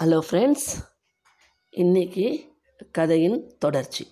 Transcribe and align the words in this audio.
Hello 0.00 0.18
friends 0.26 0.66
இன்றைக்கி 1.74 2.26
கதையின் 2.92 3.38
தொடர்ச்சி. 3.58 4.04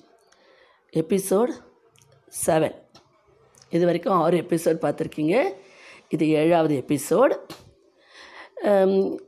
எபிசோட் 0.93 1.53
செவன் 2.47 2.75
இது 3.71 3.85
வரைக்கும் 3.85 4.17
ஆறு 4.23 4.41
எபிசோட் 4.45 4.83
பார்த்துருக்கீங்க. 4.85 5.37
இது 6.09 6.25
ஏழாவது 6.41 6.75
எபிசோடு 6.83 7.37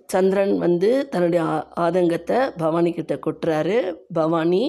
சந்திரன் 0.07 0.55
வந்து 0.59 1.09
தன்னுடைய 1.09 1.43
ஆதங்கத்தை 1.86 2.41
பவானி 2.57 2.93
கிட்ட 2.93 3.20
கொட்டுறாரு. 3.27 3.79
பவானி 4.12 4.64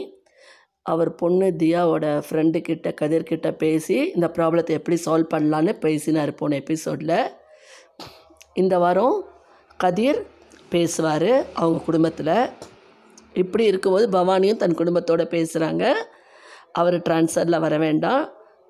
அவர் 0.82 1.16
பொண்ணு 1.16 1.50
தியாவோட 1.64 2.06
ஃப்ரெண்டு 2.30 2.62
கதிர்கிட்ட 2.64 2.94
கதிர் 2.94 3.58
பேசி 3.66 4.00
இந்த 4.16 4.30
ப்ராப்ளத்தை 4.38 4.76
எப்படி 4.82 5.00
சால்வ் 5.06 5.34
பண்ணலான்னு 5.36 5.80
பேசினார் 5.88 6.40
போன 6.42 6.56
எபிசோடில் 6.56 7.20
இந்த 8.54 8.78
வாரம் 8.78 9.18
கதிர் 9.78 10.22
பேசுவார் 10.74 11.32
அவங்க 11.60 11.80
குடும்பத்தில். 11.88 12.36
இப்படி 13.42 13.64
இருக்கும்போது 13.72 14.06
பவானியும் 14.18 14.62
தன் 14.64 14.80
குடும்பத்தோடு 14.82 15.24
பேசுகிறாங்க 15.36 15.84
அவர் 16.80 16.98
ட்ரான்ஸ்ஃபரில் 17.08 17.64
வர 17.66 17.78
வேண்டாம். 17.86 18.24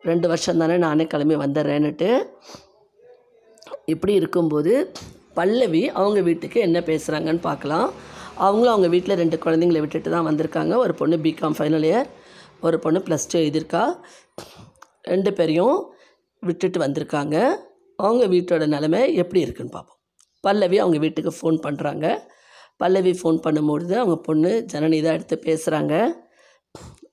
ரெண்டு 0.09 0.27
வருஷம் 0.31 0.61
தானே 0.61 0.77
நானே 0.85 1.05
கிளம்பி 1.13 1.35
வந்துடுறேன்னுட்டு. 1.43 2.09
இப்படி 3.93 4.13
இருக்கும்போது 4.21 4.73
பல்லவி 5.39 5.83
அவங்க 5.99 6.19
வீட்டுக்கு 6.27 6.59
என்ன 6.67 6.79
பேசுகிறாங்கன்னு 6.79 7.41
பார்க்கலாம். 7.49 7.87
அவங்களும் 8.45 8.73
அவங்க 8.73 8.89
வீட்டில் 8.95 9.19
ரெண்டு 9.21 9.37
குழந்தைங்கள 9.45 9.79
விட்டுட்டு 9.83 10.09
தான் 10.15 10.27
வந்திருக்காங்க. 10.29 10.73
ஒரு 10.83 10.93
பொண்ணு 10.93 11.17
பிகாம் 11.17 11.57
ஃபைனல் 11.59 11.87
இயர் 11.89 12.09
ஒரு 12.67 12.79
பொண்ணு 12.79 12.99
ப்ளஸ் 13.07 13.29
டூ 13.31 13.37
எழுதியிருக்கா 13.39 13.83
ரெண்டு 15.13 15.33
பேரையும் 15.33 15.77
விட்டுட்டு 16.39 16.79
வந்திருக்காங்க. 16.85 17.37
அவங்க 17.95 18.25
வீட்டோட 18.35 18.67
நிலைமை 18.75 19.01
எப்படி 19.21 19.39
இருக்குன்னு 19.45 19.75
பார்ப்போம். 19.77 19.98
பல்லவி 20.43 20.77
அவங்க 20.83 20.99
வீட்டுக்கு 21.05 21.33
ஃபோன் 21.39 21.57
பண்ணுறாங்க 21.65 22.07
பல்லவி 22.81 23.11
ஃபோன் 23.19 23.39
பண்ணும்பொழுது 23.45 23.93
அவங்க 24.01 24.17
பொண்ணு 24.27 24.51
ஜனனி 24.73 24.99
தான் 25.05 25.17
எடுத்து 25.17 25.37
பேசுகிறாங்க 25.47 25.95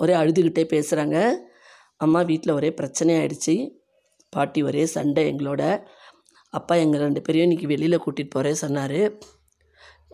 ஒரே 0.03 0.14
அழுதுகிட்டே 0.23 0.64
பேசுகிறாங்க 0.75 1.19
அம்மா 2.05 2.20
வீட்டில் 2.31 2.56
ஒரே 2.59 2.70
பிரச்சனையாயிடுச்சு 2.81 3.55
பாட்டி 4.33 4.61
ஒரே 4.69 4.83
சண்டை 4.95 5.23
எங்களோட. 5.33 5.62
அப்பா 6.59 6.75
எங்கள் 6.83 7.03
ரெண்டு 7.05 7.20
பேரையும் 7.27 7.47
இன்றைக்கி 7.47 7.67
வெளியில் 7.73 8.03
கூட்டிகிட்டு 8.05 8.34
போகிறேன் 8.34 8.61
சொன்னார். 8.62 9.00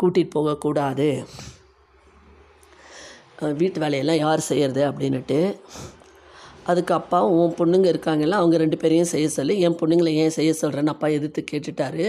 கூட்டிகிட்டு 0.01 0.35
போகக்கூடாது 0.37 1.09
வீட்டு 3.61 3.79
வேலையெல்லாம் 3.83 4.21
யார் 4.25 4.41
செய்கிறது 4.49 4.83
அப்படின்னுட்டு. 4.91 5.39
அதுக்கு 6.71 6.93
அப்பா 6.99 7.19
உன் 7.37 7.57
பொண்ணுங்க 7.61 7.87
இருக்காங்கல்ல 7.93 8.41
அவங்க 8.41 8.57
ரெண்டு 8.63 8.77
பேரையும் 8.83 9.11
செய்ய 9.13 9.29
சொல்லி. 9.39 9.55
என் 9.67 9.79
பொண்ணுங்களை 9.81 10.13
ஏன் 10.25 10.37
செய்ய 10.39 10.53
சொல்கிறேன்னு 10.63 10.95
அப்பா 10.95 11.09
எதிர்த்து 11.17 11.43
கேட்டுட்டாரு. 11.53 12.07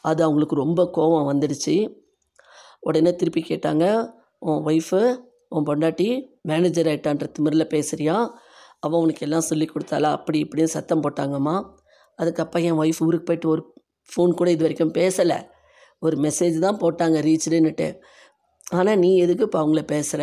அது 0.00 0.20
அவங்களுக்கு 0.24 0.54
ரொம்ப 0.54 0.80
கோபம் 0.90 1.28
வந்துடுச்சு. 1.30 1.76
உடனே 2.80 3.12
திருப்பி 3.16 3.42
கேட்டாங்க 3.48 3.84
உன் 4.38 4.62
ஒய்ஃபு 4.64 5.00
உன் 5.48 5.66
பொண்டாட்டி 5.66 6.08
மேனேஜர் 6.42 6.86
ஆகிட்டான்ற 6.86 7.26
திமிரில் 7.38 7.72
பேசுகிறியா 7.74 8.16
அவன் 8.80 9.00
உனக்கு 9.00 9.24
எல்லாம் 9.26 9.48
சொல்லி 9.50 9.68
கொடுத்தாளா? 9.70 10.08
அப்படி 10.10 10.38
இப்படின்னு 10.44 10.76
சத்தம் 10.76 11.02
போட்டாங்கம்மா. 11.02 11.56
அதுக்கப்புறம் 12.14 12.64
என் 12.64 12.80
ஒய்ஃப் 12.82 13.02
ஊருக்கு 13.06 13.26
போயிட்டு 13.26 13.48
ஒரு 13.48 13.62
ஃபோன் 14.08 14.34
கூட 14.34 14.50
இது 14.50 14.62
வரைக்கும் 14.62 14.92
பேசலை. 14.92 15.38
ஒரு 15.98 16.16
மெசேஜ் 16.16 16.58
தான் 16.58 16.78
போட்டாங்க 16.78 17.18
ரீச்டுன்னுட்டு 17.20 17.88
ஆனால் 18.70 18.98
நீ 18.98 19.16
எதுக்கு 19.16 19.44
இப்போ 19.44 19.58
அவங்கள 19.62 19.82
பேசுகிற 19.82 20.22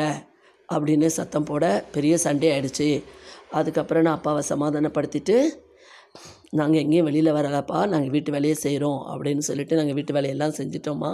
அப்படின்னு 0.73 1.05
சத்தம் 1.05 1.43
போட 1.43 1.65
பெரிய 1.91 2.17
சண்டே 2.23 2.49
ஆகிடுச்சி 2.53 3.03
அதுக்கப்புறம் 3.49 4.03
நான் 4.03 4.15
அப்பாவை 4.15 4.41
சமாதானப்படுத்திட்டு 4.49 5.37
நாங்கள் 6.59 6.81
எங்கேயும் 6.83 7.07
வெளியில் 7.09 7.35
வரலப்பா 7.38 7.79
நாங்கள் 7.93 8.13
வீட்டு 8.15 8.33
வேலையை 8.35 8.55
செய்கிறோம் 8.63 9.01
அப்படின்னு 9.11 9.43
சொல்லிட்டு 9.49 9.77
நாங்கள் 9.79 9.97
வீட்டு 9.97 10.15
வேலையெல்லாம் 10.17 10.55
செஞ்சிட்டோம்மா. 10.59 11.11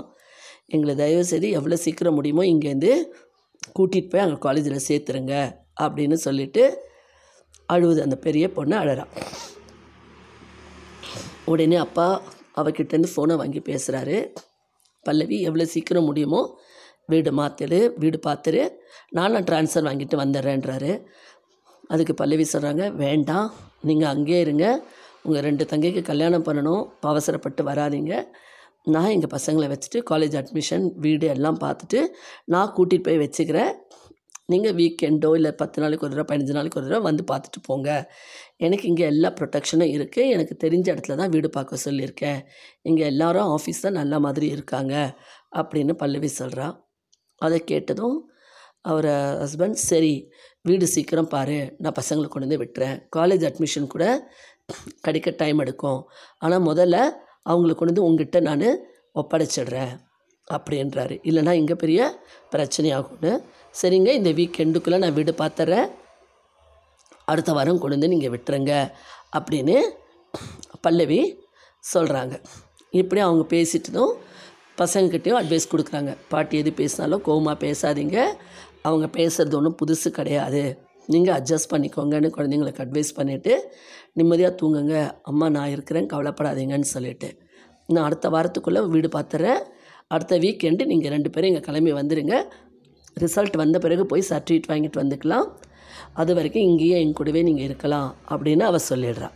எங்களை 0.75 0.93
தயவு 1.01 1.23
செய்து 1.31 1.47
எவ்வளோ 1.57 1.77
சீக்கிரம் 1.85 2.17
முடியுமோ 2.17 2.43
இங்கேருந்து 2.51 2.91
கூட்டிகிட்டு 3.77 4.11
போய் 4.11 4.23
அங்கே 4.25 4.37
காலேஜில் 4.45 4.85
சேர்த்துருங்க 4.87 5.35
அப்படின்னு 5.83 6.17
சொல்லிட்டு 6.27 6.63
அழுவுது 7.69 7.99
அந்த 8.05 8.17
பெரிய 8.27 8.45
பொண்ணு 8.57 8.75
அழறா. 8.81 9.05
உடனே 11.51 11.77
அப்பா 11.85 12.07
அவகிட்டேருந்து 12.61 13.13
ஃபோனை 13.13 13.35
வாங்கி 13.41 13.61
பேசுகிறாரு 13.69 14.17
பல்லவி 15.05 15.37
எவ்வளோ 15.49 15.65
சீக்கிரம் 15.73 16.07
முடியுமோ 16.09 16.41
வீடு 17.05 17.31
மாற்றிடு 17.39 17.79
வீடு 18.01 18.17
பார்த்துரு 18.27 18.63
நானும் 19.17 19.45
ட்ரான்ஸ்ஃபர் 19.49 19.87
வாங்கிட்டு 19.87 20.15
வந்துடுறேன்றாரு. 20.23 20.91
அதுக்கு 21.93 22.13
பல்லவி 22.13 22.45
சொல்கிறாங்க 22.51 22.83
வேண்டாம் 23.03 23.47
நீங்கள் 23.87 24.11
அங்கேயே 24.13 24.41
இருங்க 24.45 24.65
உங்கள் 25.25 25.45
ரெண்டு 25.47 25.63
தங்கைக்கு 25.71 26.01
கல்யாணம் 26.11 26.45
பண்ணணும். 26.47 26.83
அவசரப்பட்டு 27.11 27.63
வராதீங்க. 27.71 28.13
நான் 28.93 29.13
எங்கள் 29.15 29.33
பசங்களை 29.35 29.67
வச்சுட்டு 29.71 29.99
காலேஜ் 30.11 30.35
அட்மிஷன் 30.41 30.85
வீடு 31.05 31.25
எல்லாம் 31.35 31.59
பார்த்துட்டு 31.65 31.99
நான் 32.53 32.73
கூட்டிகிட்டு 32.77 33.07
போய் 33.07 33.21
வச்சுக்கிறேன். 33.23 33.73
நீங்கள் 34.51 34.75
வீக்கெண்டோ 34.79 35.29
இல்லை 35.39 35.51
பத்து 35.59 35.81
நாளைக்கு 35.81 36.05
ஒரு 36.05 36.13
தடவை 36.13 36.25
பதினஞ்சு 36.31 36.55
நாளைக்கு 36.57 36.79
ஒரு 36.79 36.87
தடவை 36.87 37.05
வந்து 37.09 37.23
பார்த்துட்டு 37.31 37.59
போங்க. 37.67 37.89
எனக்கு 38.65 38.85
இங்கே 38.91 39.05
எல்லா 39.11 39.29
ப்ரொடெக்ஷனும் 39.37 39.91
இருக்குது 39.97 40.31
எனக்கு 40.35 40.55
தெரிஞ்ச 40.63 40.87
இடத்துல 40.93 41.17
தான் 41.21 41.31
வீடு 41.35 41.49
பார்க்க 41.57 41.85
சொல்லியிருக்கேன். 41.85 42.39
இங்கே 42.89 43.05
எல்லாரும் 43.11 43.51
ஆஃபீஸ் 43.57 43.85
தான் 43.85 43.99
நல்ல 44.01 44.19
மாதிரி 44.25 44.47
இருக்காங்க 44.55 44.95
அப்படின்னு 45.61 45.95
பல்லவி 46.01 46.31
சொல்கிறா 46.41 46.67
அதை 47.41 47.59
கேட்டதும் 47.71 48.17
அவர் 48.91 49.09
ஹஸ்பண்ட் 49.43 49.79
சரி 49.89 50.13
வீடு 50.69 50.85
சீக்கிரம் 50.95 51.31
பாரு. 51.35 51.59
நான் 51.83 51.97
பசங்களை 51.99 52.27
கொண்டு 52.29 52.47
வந்து 52.47 52.61
விட்டுறேன். 52.63 52.97
காலேஜ் 53.17 53.43
அட்மிஷன் 53.49 53.91
கூட 53.93 54.05
கிடைக்க 55.05 55.29
டைம் 55.41 55.59
எடுக்கும். 55.59 56.01
ஆனால் 56.43 56.65
முதல்ல 56.69 56.97
அவங்களை 57.51 57.73
கொண்டு 57.75 57.91
வந்து 57.91 58.07
உங்ககிட்ட 58.07 58.39
நான் 58.49 58.67
ஒப்படைச்சிடுறேன் 59.21 59.93
அப்படின்றாரு 60.47 61.15
இல்லைன்னா 61.29 61.53
இங்கே 61.61 61.75
பெரிய 61.83 62.01
பிரச்சனையாகும்னு 62.53 63.31
சரிங்க 63.81 64.11
இந்த 64.19 64.31
வீக்கெண்டுக்குள்ளே 64.39 64.97
நான் 65.03 65.17
வீடு 65.19 65.33
பார்த்துட்றேன் 65.43 65.87
அடுத்த 67.31 67.51
வாரம் 67.53 67.79
கொண்டு 67.81 67.95
வந்து 67.95 68.13
நீங்கள் 68.13 68.33
விட்டுருங்க 68.33 68.73
அப்படின்னு 69.37 69.75
பல்லவி 70.81 71.21
சொல்கிறாங்க 71.83 72.35
இப்படி 73.01 73.21
அவங்க 73.21 73.43
பேசிட்டதும் 73.55 74.13
பசங்கக்கிட்டேயும் 74.81 75.39
அட்வைஸ் 75.39 75.71
கொடுக்குறாங்க. 75.71 76.11
பாட்டி 76.29 76.57
எது 76.57 76.71
பேசினாலும் 76.71 77.23
கோவமாக 77.25 77.57
பேசாதீங்க. 77.65 78.17
அவங்க 78.87 79.07
பேசுகிறது 79.17 79.57
ஒன்றும் 79.59 79.77
புதுசு 79.81 80.09
கிடையாது. 80.09 80.63
நீங்கள் 81.13 81.35
அட்ஜஸ்ட் 81.37 81.71
பண்ணிக்கோங்கன்னு 81.73 82.29
குழந்தைங்களுக்கு 82.37 82.83
அட்வைஸ் 82.85 83.11
பண்ணிவிட்டு 83.19 83.53
நிம்மதியாக 84.19 84.53
தூங்குங்க. 84.61 84.95
அம்மா 85.31 85.49
நான் 85.57 85.73
இருக்கிறேன். 85.75 86.09
கவலைப்படாதீங்கன்னு 86.13 86.89
சொல்லிட்டு. 86.95 87.29
நான் 87.89 88.07
அடுத்த 88.07 88.29
வாரத்துக்குள்ளே 88.35 88.81
வீடு 88.95 89.09
பார்த்துறேன் 89.17 89.61
அடுத்த 90.15 90.37
வீக்கெண்டு 90.43 90.85
நீங்கள் 90.91 91.13
ரெண்டு 91.15 91.29
பேரும் 91.33 91.51
இங்கே 91.51 91.63
கிளம்பி 91.67 91.91
வந்துடுங்க 91.99 92.35
ரிசல்ட் 93.23 93.57
வந்த 93.61 93.77
பிறகு 93.83 94.03
போய் 94.11 94.29
சர்டிஃபிகேட் 94.29 94.71
வாங்கிட்டு 94.71 95.01
வந்துக்கலாம். 95.01 95.47
அது 96.21 96.31
வரைக்கும் 96.37 96.67
இங்கேயே 96.69 96.97
என் 97.03 97.17
கூடவே 97.19 97.41
நீங்கள் 97.47 97.67
இருக்கலாம் 97.69 98.09
அப்படின்னு 98.33 98.63
அவள் 98.69 98.87
சொல்லிடுறா. 98.89 99.29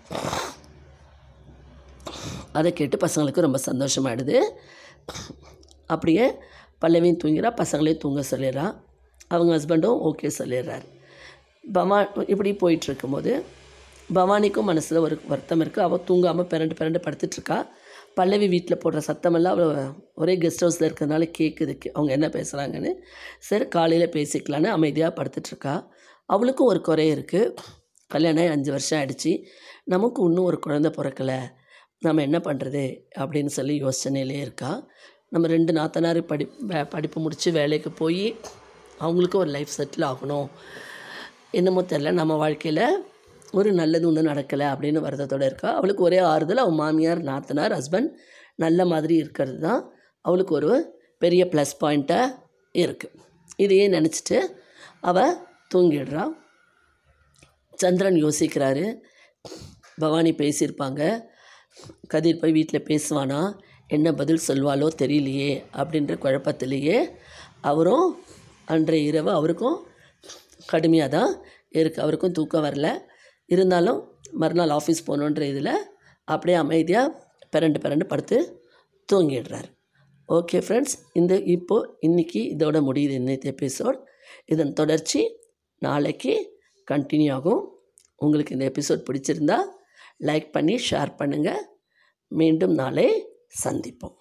அதை 2.58 2.70
கேட்டு 2.74 2.98
பசங்களுக்கு 3.06 3.46
ரொம்ப 3.46 3.60
சந்தோஷமாயிடுது. 3.70 4.38
அப்படியே 5.94 6.26
பல்லவியும் 6.84 7.20
தூங்கிறா 7.24 7.50
பசங்களையும் 7.62 8.04
தூங்க 8.04 8.24
சொல்லிடுறான் 8.32 8.74
அவங்க 9.28 9.52
ஹஸ்பண்டும் 9.58 10.02
ஓகே 10.10 10.30
சொல்லிடுறாரு. 10.40 10.86
பவா 11.74 12.00
இப்படி 12.32 12.54
போயிட்டு 12.54 12.88
இருக்கும்போது 12.88 13.32
பவானிக்கும் 14.14 14.70
மனசில் 14.70 14.98
ஒரு 14.98 15.16
வருத்தம் 15.28 15.62
இருக்குது 15.64 15.86
அவள் 15.88 16.06
தூங்காமல் 16.08 16.50
பிறண்டு 16.52 16.76
பிறண்டு 16.80 17.00
படுத்துட்ருக்கா. 17.06 17.58
பல்லவி 18.14 18.48
வீட்டில் 18.48 18.82
போடுற 18.84 19.00
சத்தமெல்லாம் 19.08 19.56
அவள் 19.56 19.88
ஒரே 20.14 20.34
கெஸ்ட் 20.38 20.64
ஹவுஸில் 20.66 20.86
இருக்கிறதுனால 20.88 21.24
கேட்குது 21.40 21.74
அவங்க 21.94 22.12
என்ன 22.12 22.28
பேசுகிறாங்கன்னு 22.36 22.92
சரி 23.40 23.68
காலையில் 23.68 24.14
பேசிக்கலான்னு 24.18 24.70
அமைதியாக 24.78 25.16
படுத்துட்ருக்கா. 25.20 25.74
அவளுக்கும் 26.26 26.72
ஒரு 26.74 26.82
குறை 26.82 27.08
இருக்குது 27.16 27.54
கல்யாணம் 28.08 28.44
ஆகி 28.44 28.52
அஞ்சு 28.56 28.72
வருஷம் 28.72 29.00
ஆகிடுச்சு 29.00 29.32
நமக்கு 29.84 30.20
இன்னும் 30.28 30.44
ஒரு 30.44 30.60
குழந்தை 30.60 30.92
பிறக்கலை. 30.98 31.40
நம்ம 32.00 32.22
என்ன 32.22 32.38
பண்ணுறது 32.38 32.84
அப்படின்னு 33.18 33.52
சொல்லி 33.58 33.76
யோசனையிலே 33.84 34.38
இருக்கா. 34.46 34.72
நம்ம 35.30 35.48
ரெண்டு 35.48 35.74
நாத்தனார் 35.74 36.20
படி 36.22 36.46
படிப்பு 36.90 37.22
முடித்து 37.22 37.52
வேலைக்கு 37.52 37.92
போய் 37.92 38.36
அவங்களுக்கும் 39.00 39.44
ஒரு 39.44 39.50
லைஃப் 39.50 39.74
செட்டில் 39.78 40.06
ஆகணும். 40.12 40.50
என்னமோ 41.60 41.82
தெரில 41.92 42.12
நம்ம 42.12 42.34
வாழ்க்கையில் 42.44 42.86
ஒரு 43.52 43.70
நல்லது 43.80 44.06
ஒன்றும் 44.08 44.30
நடக்கலை 44.32 44.66
அப்படின்னு 44.74 45.04
வருத்தத்தோடு 45.06 45.46
இருக்கா. 45.50 45.70
அவளுக்கு 45.78 46.02
ஒரே 46.04 46.18
ஆறுதல் 46.32 46.62
அவள் 46.64 46.80
மாமியார் 46.80 47.22
நாத்தனார் 47.30 47.76
ஹஸ்பண்ட் 47.78 48.10
நல்ல 48.56 48.86
மாதிரி 48.86 49.16
இருக்கிறது 49.16 49.60
தான் 49.60 49.82
அவளுக்கு 50.26 50.54
ஒரு 50.56 50.72
பெரிய 51.24 51.44
ப்ளஸ் 51.52 51.74
பாயிண்ட்டாக 51.84 52.36
இருக்குது 52.74 53.22
இதையே 53.58 53.86
நினச்சிட்டு 53.90 54.38
அவள் 55.02 55.38
தூங்கிடுறான் 55.74 56.34
சந்திரன் 57.84 58.20
யோசிக்கிறாரு. 58.26 58.86
பவானி 60.04 60.32
பேசியிருப்பாங்க. 60.42 61.02
கதிர் 62.08 62.42
போய் 62.42 62.56
வீட்டில் 62.58 62.88
பேசுவானா? 62.90 63.42
என்ன 63.88 64.08
பதில் 64.20 64.46
சொல்வாளோ 64.48 64.88
தெரியலையே 65.02 65.52
அப்படின்ற 65.80 66.14
குழப்பத்திலேயே 66.24 66.98
அவரும் 67.62 68.08
அன்றைய 68.66 69.10
இரவு 69.10 69.32
அவருக்கும் 69.32 69.78
கடுமையாக 70.72 71.10
தான் 71.18 71.32
இருக்குது 71.78 72.04
அவருக்கும் 72.06 72.36
தூக்கம் 72.38 72.66
வரல. 72.68 72.90
இருந்தாலும் 73.46 74.00
மறுநாள் 74.42 74.74
ஆஃபீஸ் 74.78 75.06
போகணுன்ற 75.08 75.44
இதில் 75.52 75.74
அப்படியே 76.28 76.58
அமைதியாக 76.64 77.14
பிறண்டு 77.54 77.80
பிறண்டு 77.84 78.06
படுத்து 78.12 78.38
தூங்கிடுறாரு. 79.10 79.70
ஓகே 80.30 80.60
ஃப்ரெண்ட்ஸ் 80.66 80.96
இந்த 81.20 81.34
இப்போது 81.56 81.90
இன்றைக்கி 82.08 82.42
இதோட 82.56 82.78
முடியுது. 82.88 83.16
இன்னைக்கு 83.22 83.54
எபிசோட் 83.56 83.98
இதன் 84.54 84.74
தொடர்ச்சி 84.74 85.22
நாளைக்கு 85.82 86.34
கண்டினியூ 86.92 87.32
ஆகும். 87.38 87.64
உங்களுக்கு 88.24 88.56
இந்த 88.56 88.66
எபிசோட் 88.72 89.08
பிடிச்சிருந்தா 89.08 89.60
லைக் 90.28 90.50
பண்ணி 90.52 90.76
ஷேர் 90.90 91.12
பண்ணுங்கள் 91.20 91.64
மீண்டும் 92.32 92.74
நாளை 92.82 93.08
சந்திப்போம். 93.64 94.16